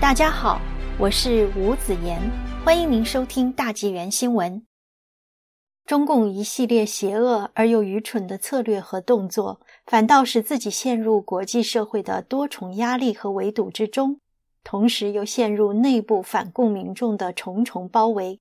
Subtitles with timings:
[0.00, 0.60] 大家好，
[0.96, 2.20] 我是吴子言，
[2.64, 4.64] 欢迎您收听大纪元新闻。
[5.84, 14.20] 中共一系列邪恶而又愚蠢的策略和动作，反倒使自己陷入国际社会的多重压力和围堵之中，
[14.62, 18.38] 同时又陷入内部反共民众的重重包围。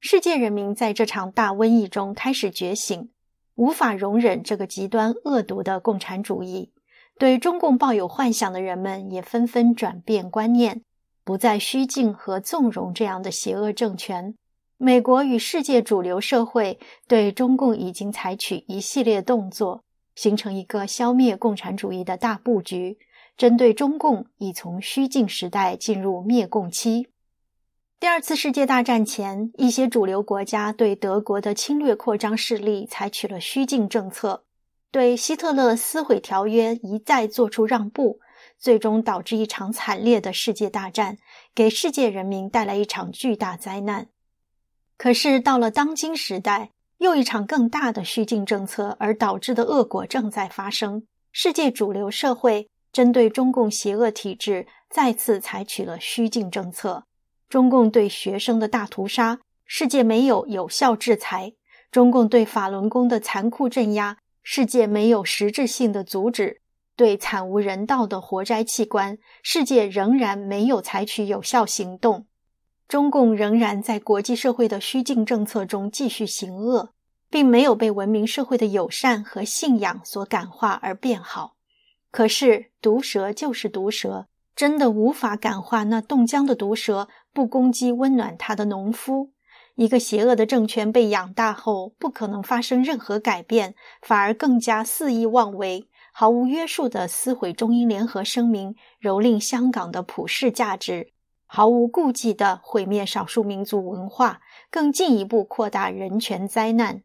[0.00, 3.10] 世界人民在这场大瘟疫中开始觉醒，
[3.54, 6.72] 无法容忍这个极端恶毒的共产主义。
[7.18, 10.82] 对中共抱有幻想的人们也纷纷转变观念，
[11.22, 14.34] 不再虚敬和纵容这样的邪恶政权。
[14.76, 19.84] 美国与世界主流社会对中共已经采取一系列动作，
[20.16, 22.98] 形成一个消灭共产主义的大布局。
[23.36, 27.08] 针对中共，已从虚静时代进入灭共期。
[27.98, 34.44] 第二次世界大战前，一些主流国家对德国的侵略扩张势力采取了虚静政策。
[34.94, 38.20] 对希特勒撕毁条约一再做出让步，
[38.60, 41.18] 最终导致一场惨烈的世界大战，
[41.52, 44.06] 给世界人民带来一场巨大灾难。
[44.96, 51.02] 可是到了当今时代，又一场更大的虚境政策而导致的恶果正在发生。
[51.32, 57.02] 世界主流社会针对中共邪恶体制再次采取了虚境政策。
[57.48, 61.56] 中共对学生的大屠杀，世界没有有效制裁；
[61.90, 64.18] 中共对法轮功的残酷镇压。
[64.46, 66.60] 世界没有实质性的阻止
[66.94, 72.26] 对惨无人道的活摘器官，世界仍然没有采取有效行动。
[72.86, 76.90] 中共仍然在国际社会的虚境政策中继续行恶，
[77.30, 81.56] 并没有被文明社会的友善和信仰所感化而变好。
[82.10, 89.30] 可是毒蛇就是毒蛇，真的无法感化那冻僵的毒蛇，不攻击温暖它的农夫。
[89.76, 101.10] 一个邪恶的政权被养大后，不可能发生任何改变，反而更加肆意妄为，毫无约束地撕毁中英联合声明，蹂躏香港的普世价值，
[101.46, 107.02] 毫无顾忌地毁灭少数民族文化，更进一步扩大人权灾难。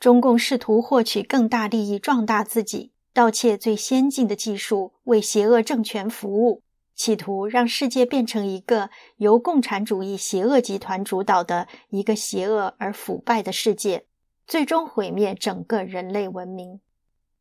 [0.00, 6.62] 中共试图获取更大利益，壮大自己，盗窃最先进的技术，为邪恶政权服务。
[7.00, 14.04] 企图让世界变成一个由共产主义邪恶集团主导的一个邪恶而腐败的世界，
[14.46, 16.80] 最终毁灭整个人类文明。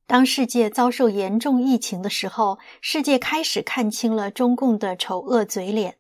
[0.08, 5.98] 当世界遭受严重疫情的时候，世界开始看清了中共的丑恶嘴脸。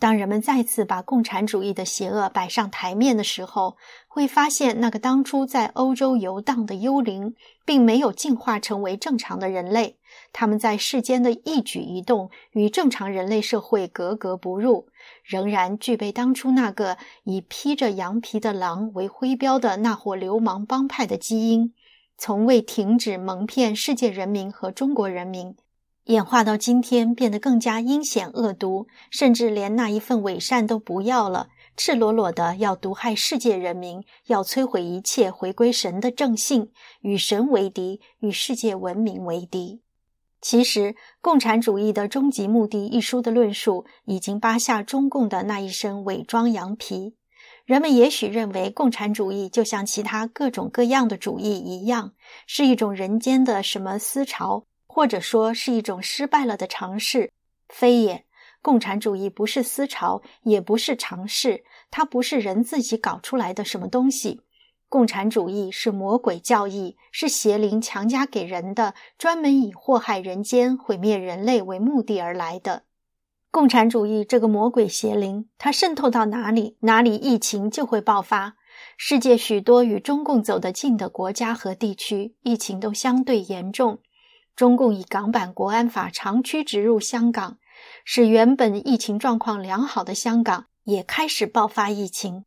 [0.00, 3.76] 当人们再次把共产主义的邪恶摆上台面的时候，
[4.08, 7.34] 会发现那个当初在欧洲游荡的幽灵，
[7.66, 9.98] 并没有进化成为正常的人类。
[10.32, 14.88] 他们在世间的一举一动与正常人类社会格格不入，
[15.22, 21.74] 仍然具备当初那个以披着羊皮的狼为徽标的那伙流氓帮派的基因，
[22.16, 25.54] 从未停止蒙骗世界人民和中国人民。
[26.10, 36.72] 演化到今天，变得更加阴险恶毒，甚至连那一份伪善都不要了，赤裸裸的要毒害世界人民，要摧毁一切回归神的正信，
[37.02, 39.82] 与神为敌，与世界文明为敌。
[40.40, 40.80] 其实，
[41.20, 47.14] 《共产主义的终极目的》一书的论述已经扒下中共的那一身伪装羊皮。
[47.64, 52.14] 人们也许认为，共产主义就像其他各种各样的主义一样，
[52.48, 54.64] 是一种人间的什么思潮。
[54.92, 57.30] 或者说是一种失败了的尝试，
[57.68, 58.24] 非也。
[58.60, 61.62] 共产主义不是思潮，也不是尝试，
[61.92, 64.40] 它不是人自己搞出来的什么东西。
[64.88, 72.82] 共产主义是魔鬼教义，是邪灵强加给人的，专门以祸害人间、毁灭人类为目的而来的。
[73.52, 78.56] 共产主义这个魔鬼邪灵，它渗透到哪里，哪里疫情就会爆发。
[78.96, 84.00] 世界许多与中共走得近的国家和地区，疫情都相对严重。
[84.60, 87.56] 中共以港版国安法长驱直入香港，
[88.04, 92.44] 使原本疫情状况良好的香港也开始爆发疫情。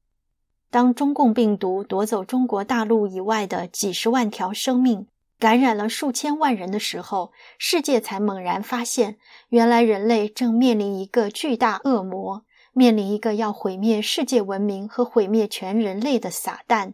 [0.69, 5.07] 当中共病毒夺走中国大陆以外的几十万条生命，
[5.39, 9.17] 感染了数千万人的时候，世界才猛然发现，
[9.49, 16.93] 原来人类正面临一个巨大恶魔，面临一个要毁灭世界文明和毁灭全人类的撒旦。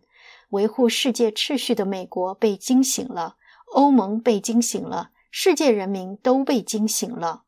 [0.52, 3.36] 维护世界秩序的美国被惊醒了。
[3.72, 7.44] 欧盟被惊醒了，世界人民都被惊醒了。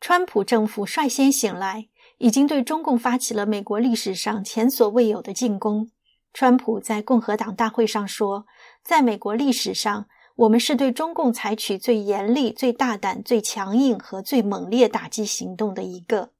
[0.00, 1.88] 川普政府率先醒来，
[2.18, 5.90] 已经对中共发起了美国历史上前所未有的进攻。
[6.32, 8.46] 川普在共和党大会上说
[8.84, 10.06] ：“在美国历史上，
[10.36, 16.30] 我们是对中共采取最严厉、最大胆、最强硬和最猛烈打击行动的一个。”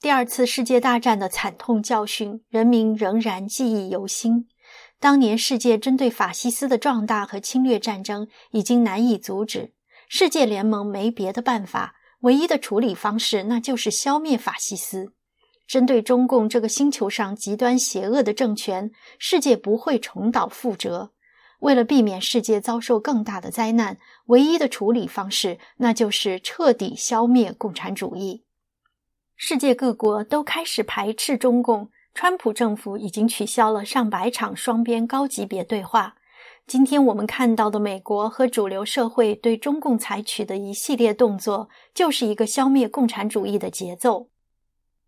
[0.00, 4.48] 第二次世界大战的惨痛教训，人民仍然记忆犹新。
[4.98, 9.74] 当年世界针对法西斯的壮大和侵略战争已经难以阻止，
[10.12, 15.12] 世界联盟没别的办法，唯一的处理方式那就是消灭法西斯。
[15.68, 18.90] 针对中共这个星球上极端邪恶的政权，
[19.20, 21.12] 世界不会重蹈覆辙。
[21.60, 28.42] 为了避免世界遭受更大的灾难，唯一的处理方式那就是彻底消灭共产主义。
[29.36, 36.16] 世界各国都开始排斥中共，川普政府已经取消了上百场双边高级别对话。
[36.70, 44.28] 今天我们看到的美国和主流社会对中共采取的一系列动作，就是一个消灭共产主义的节奏。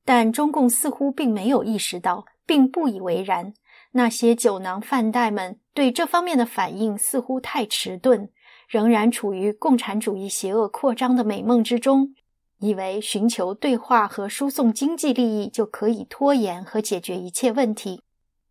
[0.05, 3.55] 但中共似乎并没有意识到，并不以为然。
[3.93, 8.29] 那些酒囊饭袋们对这方面的反应似乎太迟钝，
[8.67, 12.12] 仍然处于共产主义邪恶扩张的美梦之中，
[12.58, 18.03] 以为寻求对话和输送经济利益就可以拖延和解决一切问题，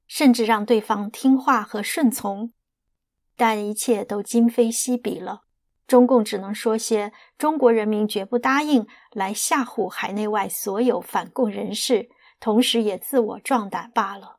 [0.07, 2.53] 甚至让对方听话和顺从。
[3.35, 5.41] 但一切都今非昔比了。
[5.87, 14.37] 中共只能说些“中国人民绝不答应”来吓唬海内外所有反共人士，同时也自我壮胆罢了。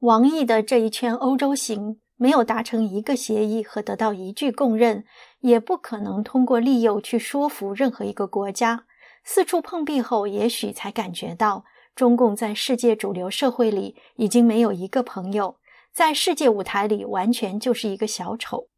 [0.00, 5.04] 王毅的这一圈欧洲行没有达成一个协议和得到一句供认，
[5.40, 8.86] 也不可能通过利诱去说服任何一个国家。
[9.22, 11.64] 四处碰壁后，也许才感觉到
[11.94, 15.56] 中共在世界主流社会里已经没有一个朋友，
[15.96, 18.68] 在世界舞台里完全就是一个小丑。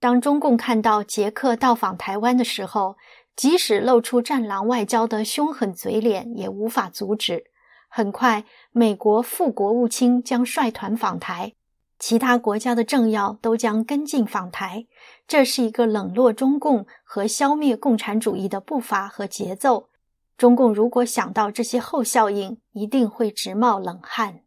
[0.00, 2.96] 当中共看到捷克到访台湾的时候，
[3.36, 7.44] 即使露出战狼外交的凶狠嘴脸，也无法阻止。
[7.86, 11.52] 很快，美国副国务卿将率团访台，
[11.98, 14.86] 其他国家的政要都将跟进访台。
[15.28, 19.90] 这是一个冷落中共和消灭共产主义的步伐和节奏。
[20.38, 24.40] 中共如果想到这些后效应，一定会直冒冷汗。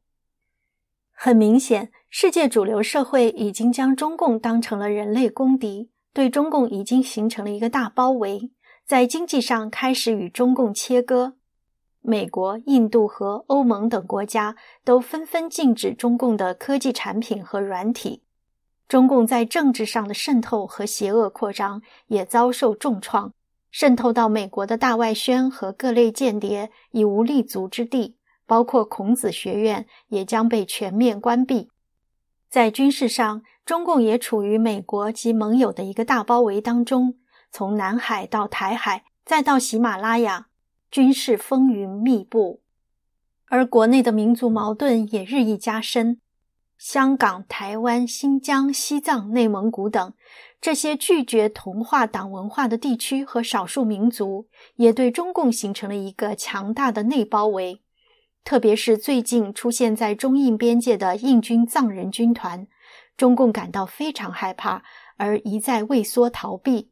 [1.16, 1.92] 很明显。
[2.10, 8.52] 世界主流社会已经将中共当成了人类公敌，对中共已经形成了一个大包围，
[8.86, 11.34] 在经济上开始与中共切割。
[12.02, 18.22] 美国、印度和欧盟等国家都纷纷禁止中共的科技产品和软体。
[18.88, 23.34] 中共在政治上的渗透和邪恶扩张也遭受重创，
[23.72, 28.16] 渗透到美国的大外宣和各类间谍已无立足之地，
[28.46, 31.70] 包括孔子学院也将被全面关闭。
[32.50, 37.16] 在军事上，中共也处于美国及盟友的一个大包围当中，
[37.52, 40.48] 从南海到台海，再到喜马拉雅，
[40.90, 42.62] 军事风云密布。
[43.48, 46.22] 而国内的民族矛盾也日益加深。
[46.78, 50.14] 香港、台湾、新疆、西藏、内蒙古等
[50.60, 57.82] 这些拒绝同化党文化的地区和少数民族，也对中共形成了一个强大的内包围。
[58.46, 62.68] 特别是最近出现在中印边界的印军藏人军团，
[63.18, 64.84] 中共感到非常害怕，
[65.18, 66.92] 而一再畏缩逃避。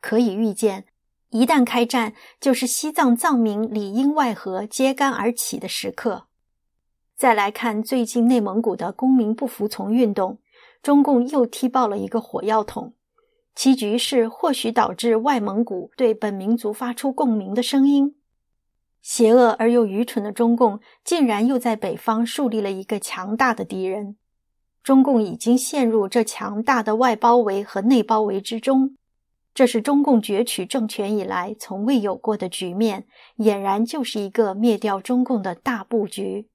[0.00, 0.86] 可以预见，
[1.30, 6.28] 一旦开战，就是西藏藏民里应外合、揭竿而起的时刻。
[7.16, 10.38] 再来看最近内蒙古的公民不服从运动，
[10.80, 12.94] 中共又踢爆了一个火药桶，
[13.56, 18.14] 其局势或许导致外蒙古对本民族发出共鸣的声音。
[19.02, 24.16] 邪恶而又愚蠢的中共，竟然又在北方树立了一个强大的敌人。
[24.82, 28.96] 中共已经陷入这强大的外包围和内包围之中，
[29.52, 33.06] 这是中共攫取政权以来从未有过的局面，
[33.38, 36.48] 俨然就是一个灭掉中共的大布局。